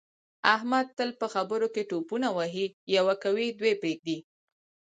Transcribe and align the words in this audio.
احمد 0.55 0.87
تل 0.97 1.09
په 1.19 1.27
خبروکې 1.33 1.83
ټوپونه 1.89 2.27
وهي 2.37 2.65
یوه 2.95 3.15
کوي 3.23 3.47
دوې 3.59 3.73
پرېږدي. 3.81 4.17